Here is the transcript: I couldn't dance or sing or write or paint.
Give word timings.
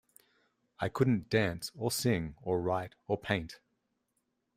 I 0.79 0.89
couldn't 0.89 1.29
dance 1.29 1.71
or 1.75 1.91
sing 1.91 2.33
or 2.41 2.59
write 2.59 2.95
or 3.07 3.19
paint. 3.19 3.59